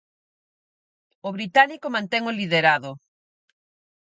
O 1.27 1.29
británico 1.35 1.87
mantén 1.95 2.23
o 2.29 2.35
liderado. 2.39 2.91